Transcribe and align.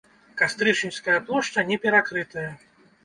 Кастрычніцкая 0.39 1.19
плошча 1.27 1.67
не 1.73 1.77
перакрытая. 1.87 2.51